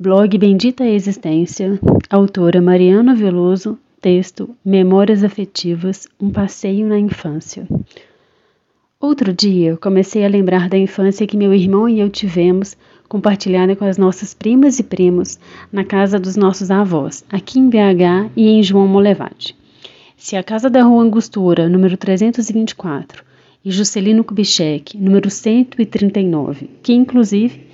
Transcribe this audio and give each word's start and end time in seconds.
Blog 0.00 0.38
Bendita 0.38 0.86
Existência, 0.86 1.76
autora 2.08 2.62
Mariana 2.62 3.16
Veloso, 3.16 3.76
texto 4.00 4.54
Memórias 4.64 5.24
Afetivas, 5.24 6.06
um 6.20 6.30
passeio 6.30 6.86
na 6.86 6.96
infância. 6.96 7.66
Outro 9.00 9.32
dia, 9.32 9.76
comecei 9.76 10.24
a 10.24 10.28
lembrar 10.28 10.68
da 10.68 10.78
infância 10.78 11.26
que 11.26 11.36
meu 11.36 11.52
irmão 11.52 11.88
e 11.88 11.98
eu 11.98 12.08
tivemos, 12.08 12.76
compartilhada 13.08 13.74
com 13.74 13.84
as 13.84 13.98
nossas 13.98 14.32
primas 14.32 14.78
e 14.78 14.84
primos, 14.84 15.36
na 15.72 15.82
casa 15.82 16.16
dos 16.16 16.36
nossos 16.36 16.70
avós, 16.70 17.24
aqui 17.28 17.58
em 17.58 17.68
BH 17.68 18.30
e 18.36 18.50
em 18.50 18.62
João 18.62 18.86
Molevade. 18.86 19.56
Se 20.16 20.36
a 20.36 20.44
casa 20.44 20.70
da 20.70 20.84
Rua 20.84 21.02
Angostura, 21.02 21.68
número 21.68 21.96
324, 21.96 23.24
e 23.64 23.72
Juscelino 23.72 24.22
Kubitschek, 24.22 24.96
número 24.96 25.28
139, 25.28 26.70
que 26.84 26.92
inclusive 26.92 27.66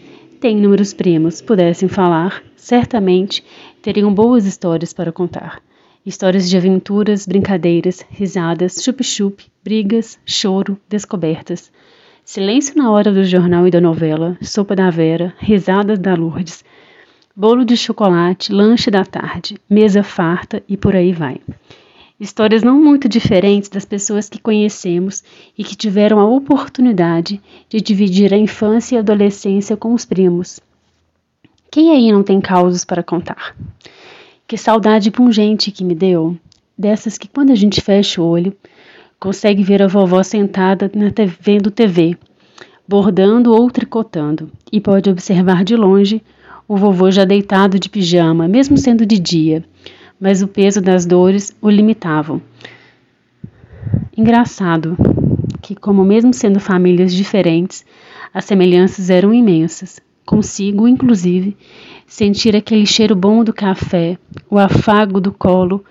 tem 0.44 0.58
números 0.58 0.92
primos, 0.92 1.40
pudessem 1.40 1.88
falar, 1.88 2.44
certamente 2.54 3.42
teriam 3.80 4.12
boas 4.12 4.44
histórias 4.44 4.92
para 4.92 5.10
contar. 5.10 5.62
Histórias 6.04 6.50
de 6.50 6.54
aventuras, 6.54 7.26
brincadeiras, 7.26 8.04
risadas, 8.10 8.74
chup-chup, 8.84 9.42
brigas, 9.64 10.18
choro, 10.26 10.78
descobertas. 10.86 11.72
Silêncio 12.22 12.76
na 12.76 12.90
hora 12.90 13.10
do 13.10 13.24
jornal 13.24 13.66
e 13.66 13.70
da 13.70 13.80
novela, 13.80 14.36
sopa 14.42 14.76
da 14.76 14.90
Vera, 14.90 15.32
risadas 15.38 15.98
da 15.98 16.14
Lourdes, 16.14 16.62
bolo 17.34 17.64
de 17.64 17.74
chocolate, 17.74 18.52
lanche 18.52 18.90
da 18.90 19.02
tarde, 19.02 19.56
mesa 19.66 20.02
farta 20.02 20.62
e 20.68 20.76
por 20.76 20.94
aí 20.94 21.14
vai. 21.14 21.40
Histórias 22.18 22.62
não 22.62 22.80
muito 22.80 23.08
diferentes 23.08 23.68
das 23.68 23.84
pessoas 23.84 24.28
que 24.28 24.38
conhecemos 24.38 25.24
e 25.58 25.64
que 25.64 25.74
tiveram 25.74 26.20
a 26.20 26.26
oportunidade 26.26 27.40
de 27.68 27.80
dividir 27.80 28.32
a 28.32 28.38
infância 28.38 28.94
e 28.94 28.98
a 28.98 29.00
adolescência 29.00 29.76
com 29.76 29.92
os 29.92 30.04
primos. 30.04 30.60
Quem 31.72 31.90
aí 31.90 32.12
não 32.12 32.22
tem 32.22 32.40
causos 32.40 32.84
para 32.84 33.02
contar? 33.02 33.56
Que 34.46 34.56
saudade 34.56 35.10
pungente 35.10 35.72
que 35.72 35.82
me 35.82 35.94
deu, 35.94 36.36
dessas 36.78 37.18
que 37.18 37.26
quando 37.26 37.50
a 37.50 37.56
gente 37.56 37.80
fecha 37.80 38.22
o 38.22 38.26
olho, 38.26 38.56
consegue 39.18 39.64
ver 39.64 39.82
a 39.82 39.88
vovó 39.88 40.22
sentada 40.22 40.88
na 40.94 41.10
vendo 41.40 41.68
TV, 41.68 42.16
bordando 42.86 43.52
ou 43.52 43.68
tricotando, 43.72 44.52
e 44.70 44.80
pode 44.80 45.10
observar 45.10 45.64
de 45.64 45.74
longe 45.74 46.22
o 46.68 46.76
vovô 46.76 47.10
já 47.10 47.24
deitado 47.24 47.76
de 47.76 47.88
pijama, 47.88 48.46
mesmo 48.46 48.76
sendo 48.76 49.04
de 49.04 49.18
dia, 49.18 49.64
mas 50.20 50.42
o 50.42 50.48
peso 50.48 50.80
das 50.80 51.04
dores 51.04 51.56
o 51.60 51.68
limitavam. 51.68 52.40
Engraçado 54.16 54.96
que, 55.60 55.74
como 55.74 56.04
mesmo 56.04 56.32
sendo 56.32 56.60
famílias 56.60 57.12
diferentes, 57.12 57.84
as 58.32 58.44
semelhanças 58.44 59.10
eram 59.10 59.32
imensas. 59.32 60.00
Consigo, 60.24 60.88
inclusive, 60.88 61.56
sentir 62.06 62.56
aquele 62.56 62.86
cheiro 62.86 63.14
bom 63.14 63.44
do 63.44 63.52
café, 63.52 64.18
o 64.50 64.58
afago 64.58 65.20
do 65.20 65.32
colo, 65.32 65.84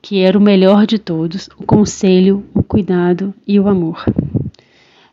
que 0.00 0.20
era 0.20 0.36
o 0.36 0.40
melhor 0.40 0.86
de 0.86 0.98
todos, 0.98 1.48
o 1.58 1.64
conselho, 1.64 2.44
o 2.54 2.62
cuidado 2.62 3.34
e 3.46 3.58
o 3.58 3.68
amor. 3.68 4.04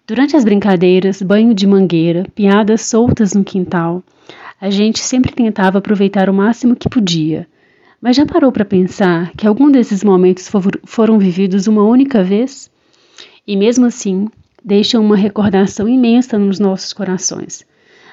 Durante 0.07 0.35
as 0.35 0.43
brincadeiras, 0.43 1.21
banho 1.21 1.53
de 1.53 1.65
mangueira, 1.65 2.25
piadas 2.35 2.81
soltas 2.81 3.33
no 3.33 3.43
quintal, 3.43 4.03
a 4.61 4.69
gente 4.69 4.99
sempre 4.99 5.31
tentava 5.31 5.79
aproveitar 5.79 6.29
o 6.29 6.33
máximo 6.33 6.75
que 6.75 6.87
podia, 6.87 7.47
mas 8.05 8.15
já 8.15 8.23
parou 8.23 8.51
para 8.51 8.63
pensar 8.63 9.31
que 9.31 9.47
algum 9.47 9.71
desses 9.71 10.03
momentos 10.03 10.47
foram 10.83 11.17
vividos 11.17 11.65
uma 11.65 11.81
única 11.81 12.23
vez? 12.23 12.69
E 13.47 13.57
mesmo 13.57 13.83
assim, 13.87 14.27
deixam 14.63 15.03
uma 15.03 15.17
recordação 15.17 15.89
imensa 15.89 16.37
nos 16.37 16.59
nossos 16.59 16.93
corações. 16.93 17.65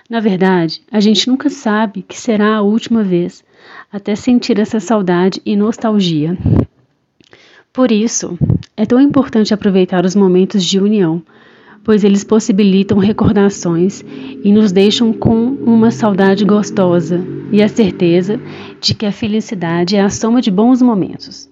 Na 0.09 0.19
verdade, 0.19 0.81
a 0.91 0.99
gente 0.99 1.29
nunca 1.29 1.51
sabe 1.51 2.01
que 2.01 2.19
será 2.19 2.57
a 2.57 2.63
última 2.63 3.05
vez, 3.05 3.45
até 3.93 4.15
sentir 4.15 4.59
essa 4.59 4.81
saudade 4.81 5.43
e 5.45 5.55
nostalgia. 5.55 6.39
Por 7.71 7.93
isso, 7.93 8.39
é 8.75 8.87
tão 8.87 8.99
importante 8.99 9.53
aproveitar 9.53 10.07
os 10.07 10.17
momentos 10.17 10.65
de 10.65 10.81
união, 10.81 11.23
pois 11.85 12.05
eles 12.05 12.25
possibilitam 12.25 12.99
recordações 12.99 14.05
e 14.45 14.53
nos 14.53 14.73
deixam 14.73 15.13
com 15.13 15.47
uma 15.65 15.91
saudade 15.91 16.45
gostosa 16.45 17.21
e 17.51 17.63
a 17.63 17.69
certeza 17.69 18.41
de 18.81 18.95
que 18.95 19.07
a 19.07 19.13
felicidade 19.13 19.97
é 19.97 20.01
a 20.01 20.11
soma 20.11 20.41
de 20.41 20.51
bons 20.51 20.81
momentos. 20.81 21.49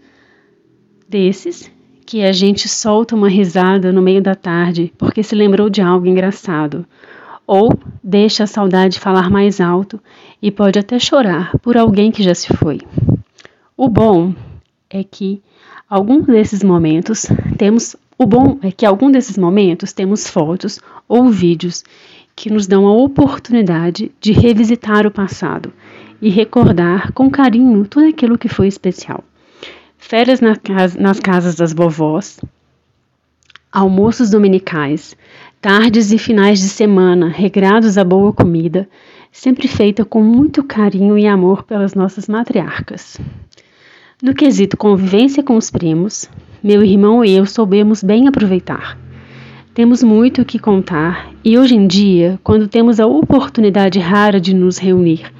Desses 1.08 1.70
que 2.06 2.22
a 2.22 2.32
gente 2.32 2.68
solta 2.68 3.14
uma 3.14 3.28
risada 3.28 3.92
no 3.92 4.02
meio 4.02 4.22
da 4.22 4.34
tarde 4.34 4.92
porque 4.96 5.22
se 5.22 5.34
lembrou 5.34 5.68
de 5.68 5.80
algo 5.80 6.06
engraçado, 6.06 6.84
ou 7.46 7.72
deixa 8.02 8.44
a 8.44 8.46
saudade 8.46 9.00
falar 9.00 9.28
mais 9.28 9.60
alto 9.60 10.00
e 10.40 10.50
pode 10.50 10.78
até 10.78 10.98
chorar 10.98 11.50
por 11.58 11.76
alguém 11.76 12.12
que 12.12 12.22
já 12.22 12.34
se 12.34 12.54
foi. 12.56 12.80
O 13.76 13.88
bom 13.88 14.32
é 14.88 15.02
que 15.02 15.42
alguns 15.88 16.26
desses 16.26 16.62
momentos 16.62 17.26
temos 17.58 17.96
o 18.22 18.26
bom 18.26 18.58
é 18.60 18.70
que 18.70 18.84
algum 18.84 19.10
desses 19.10 19.38
momentos 19.38 19.94
temos 19.94 20.28
fotos 20.28 20.78
ou 21.08 21.30
vídeos 21.30 21.82
que 22.36 22.52
nos 22.52 22.66
dão 22.66 22.86
a 22.86 22.92
oportunidade 22.92 24.12
de 24.20 24.30
revisitar 24.30 25.06
o 25.06 25.10
passado 25.10 25.72
e 26.20 26.28
recordar 26.28 27.12
com 27.12 27.30
carinho 27.30 27.86
tudo 27.86 28.06
aquilo 28.06 28.36
que 28.36 28.46
foi 28.46 28.68
especial. 28.68 29.24
Férias 29.96 30.38
na 30.38 30.54
casa, 30.54 31.00
nas 31.00 31.18
casas 31.18 31.54
das 31.54 31.72
vovós, 31.72 32.38
almoços 33.72 34.28
dominicais, 34.28 35.16
tardes 35.58 36.12
e 36.12 36.18
finais 36.18 36.58
de 36.58 36.68
semana 36.68 37.26
regrados 37.26 37.96
a 37.96 38.04
boa 38.04 38.34
comida, 38.34 38.86
sempre 39.32 39.66
feita 39.66 40.04
com 40.04 40.22
muito 40.22 40.62
carinho 40.62 41.16
e 41.16 41.26
amor 41.26 41.62
pelas 41.62 41.94
nossas 41.94 42.28
matriarcas. 42.28 43.18
No 44.22 44.34
quesito 44.34 44.76
convivência 44.76 45.42
com 45.42 45.56
os 45.56 45.70
primos, 45.70 46.28
meu 46.62 46.82
irmão 46.82 47.24
e 47.24 47.34
eu 47.34 47.46
soubemos 47.46 48.02
bem 48.02 48.28
aproveitar. 48.28 48.98
Temos 49.72 50.02
muito 50.02 50.42
o 50.42 50.44
que 50.44 50.58
contar 50.58 51.32
e 51.42 51.56
hoje 51.56 51.74
em 51.74 51.86
dia, 51.86 52.38
quando 52.42 52.68
temos 52.68 53.00
a 53.00 53.06
oportunidade 53.06 53.98
rara 53.98 54.38
de 54.38 54.52
nos 54.52 54.76
reunir, 54.76 55.32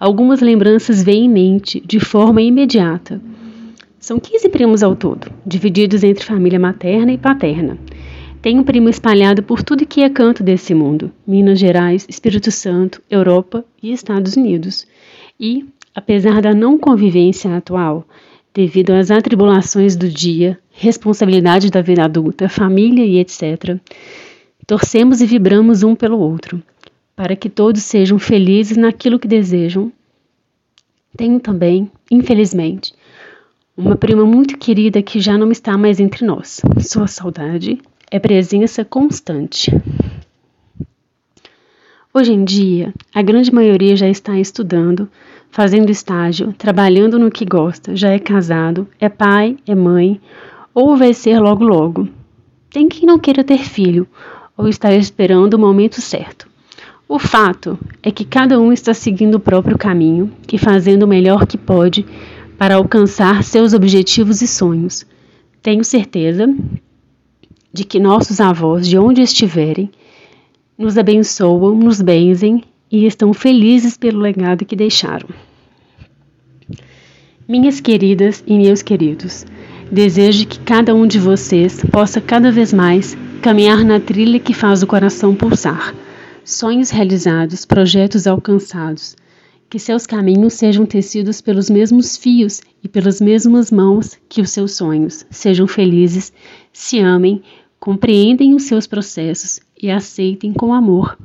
algumas 0.00 0.40
lembranças 0.40 1.02
vêm 1.02 1.26
em 1.26 1.28
mente 1.28 1.80
de 1.86 2.00
forma 2.00 2.42
imediata. 2.42 3.20
São 4.00 4.18
15 4.18 4.48
primos 4.48 4.82
ao 4.82 4.96
todo, 4.96 5.30
divididos 5.44 6.02
entre 6.02 6.24
família 6.24 6.58
materna 6.58 7.12
e 7.12 7.18
paterna. 7.18 7.78
Tem 8.42 8.58
um 8.58 8.64
primo 8.64 8.88
espalhado 8.88 9.42
por 9.42 9.62
tudo 9.62 9.86
que 9.86 10.02
é 10.02 10.08
canto 10.08 10.42
desse 10.42 10.74
mundo: 10.74 11.10
Minas 11.26 11.58
Gerais, 11.58 12.06
Espírito 12.08 12.50
Santo, 12.50 13.02
Europa 13.10 13.64
e 13.82 13.92
Estados 13.92 14.36
Unidos. 14.36 14.86
E, 15.38 15.64
apesar 15.94 16.40
da 16.40 16.54
não 16.54 16.78
convivência 16.78 17.56
atual, 17.56 18.06
devido 18.56 18.92
às 18.92 19.10
atribulações 19.10 19.96
do 19.96 20.08
dia, 20.08 20.58
responsabilidade 20.70 21.70
da 21.70 21.82
vida 21.82 22.02
adulta, 22.02 22.48
família 22.48 23.04
e 23.04 23.18
etc. 23.18 23.78
Torcemos 24.66 25.20
e 25.20 25.26
vibramos 25.26 25.82
um 25.82 25.94
pelo 25.94 26.18
outro, 26.18 26.62
para 27.14 27.36
que 27.36 27.50
todos 27.50 27.82
sejam 27.82 28.18
felizes 28.18 28.78
naquilo 28.78 29.18
que 29.18 29.28
desejam. 29.28 29.92
Tenho 31.14 31.38
também, 31.38 31.90
infelizmente, 32.10 32.94
uma 33.76 33.94
prima 33.94 34.24
muito 34.24 34.56
querida 34.56 35.02
que 35.02 35.20
já 35.20 35.36
não 35.36 35.52
está 35.52 35.76
mais 35.76 36.00
entre 36.00 36.24
nós. 36.24 36.62
Sua 36.80 37.06
saudade 37.06 37.78
é 38.10 38.18
presença 38.18 38.86
constante. 38.86 39.70
Hoje 42.14 42.32
em 42.32 42.42
dia, 42.42 42.94
a 43.14 43.20
grande 43.20 43.52
maioria 43.52 43.94
já 43.94 44.08
está 44.08 44.38
estudando, 44.38 45.06
fazendo 45.50 45.90
estágio, 45.90 46.52
trabalhando 46.52 47.18
no 47.18 47.30
que 47.30 47.44
gosta, 47.44 47.96
já 47.96 48.10
é 48.10 48.18
casado, 48.18 48.86
é 49.00 49.08
pai, 49.08 49.56
é 49.66 49.74
mãe, 49.74 50.20
ou 50.74 50.96
vai 50.96 51.14
ser 51.14 51.38
logo 51.40 51.64
logo. 51.64 52.08
Tem 52.70 52.88
quem 52.88 53.06
não 53.06 53.18
queira 53.18 53.42
ter 53.42 53.58
filho, 53.58 54.06
ou 54.56 54.68
está 54.68 54.92
esperando 54.94 55.54
o 55.54 55.58
momento 55.58 56.00
certo. 56.00 56.48
O 57.08 57.18
fato 57.18 57.78
é 58.02 58.10
que 58.10 58.24
cada 58.24 58.58
um 58.60 58.72
está 58.72 58.92
seguindo 58.92 59.36
o 59.36 59.40
próprio 59.40 59.78
caminho 59.78 60.32
e 60.52 60.58
fazendo 60.58 61.04
o 61.04 61.08
melhor 61.08 61.46
que 61.46 61.56
pode 61.56 62.04
para 62.58 62.74
alcançar 62.74 63.44
seus 63.44 63.72
objetivos 63.72 64.42
e 64.42 64.46
sonhos. 64.46 65.06
Tenho 65.62 65.84
certeza 65.84 66.52
de 67.72 67.84
que 67.84 68.00
nossos 68.00 68.40
avós, 68.40 68.88
de 68.88 68.98
onde 68.98 69.22
estiverem, 69.22 69.90
nos 70.76 70.98
abençoam, 70.98 71.74
nos 71.74 72.00
benzem 72.00 72.64
e 72.90 73.06
estão 73.06 73.32
felizes 73.32 73.96
pelo 73.96 74.20
legado 74.20 74.64
que 74.64 74.76
deixaram. 74.76 75.28
Minhas 77.48 77.80
queridas 77.80 78.42
e 78.46 78.58
meus 78.58 78.82
queridos, 78.82 79.46
desejo 79.90 80.46
que 80.46 80.58
cada 80.60 80.94
um 80.94 81.06
de 81.06 81.18
vocês 81.18 81.82
possa 81.92 82.20
cada 82.20 82.50
vez 82.50 82.72
mais 82.72 83.16
caminhar 83.40 83.84
na 83.84 84.00
trilha 84.00 84.40
que 84.40 84.52
faz 84.52 84.82
o 84.82 84.86
coração 84.86 85.34
pulsar. 85.34 85.94
Sonhos 86.44 86.90
realizados, 86.90 87.64
projetos 87.64 88.26
alcançados. 88.26 89.16
Que 89.68 89.80
seus 89.80 90.06
caminhos 90.06 90.54
sejam 90.54 90.86
tecidos 90.86 91.40
pelos 91.40 91.68
mesmos 91.68 92.16
fios 92.16 92.60
e 92.82 92.88
pelas 92.88 93.20
mesmas 93.20 93.70
mãos 93.70 94.16
que 94.28 94.40
os 94.40 94.50
seus 94.50 94.72
sonhos. 94.72 95.26
Sejam 95.28 95.66
felizes, 95.66 96.32
se 96.72 97.00
amem, 97.00 97.42
compreendem 97.78 98.54
os 98.54 98.62
seus 98.64 98.86
processos 98.86 99.60
e 99.80 99.90
aceitem 99.90 100.52
com 100.52 100.72
amor 100.72 101.16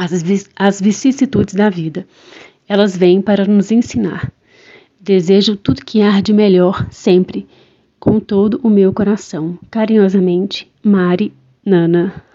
as, 0.00 0.48
as 0.56 0.80
vicissitudes 0.80 1.54
da 1.54 1.68
vida. 1.68 2.06
Elas 2.66 2.96
vêm 2.96 3.20
para 3.20 3.44
nos 3.44 3.70
ensinar. 3.70 4.32
Desejo 4.98 5.56
tudo 5.56 5.84
que 5.84 6.00
há 6.02 6.20
de 6.20 6.32
melhor 6.32 6.86
sempre, 6.90 7.46
com 7.98 8.18
todo 8.18 8.58
o 8.62 8.70
meu 8.70 8.92
coração. 8.92 9.58
Carinhosamente, 9.70 10.70
Mari 10.82 11.32
Nana. 11.64 12.29